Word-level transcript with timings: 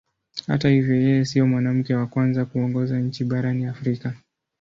Hata 0.47 0.69
hivyo 0.69 0.95
yeye 0.95 1.25
sio 1.25 1.47
mwanamke 1.47 1.95
wa 1.95 2.07
kwanza 2.07 2.45
kuongoza 2.45 2.99
nchi 2.99 3.23
barani 3.23 3.65
Afrika. 3.65 4.13